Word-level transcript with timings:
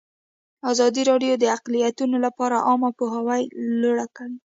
ازادي 0.71 1.01
راډیو 1.09 1.33
د 1.39 1.43
اقلیتونه 1.57 2.17
لپاره 2.25 2.63
عامه 2.67 2.89
پوهاوي 2.99 3.43
لوړ 3.81 3.97
کړی. 4.15 4.35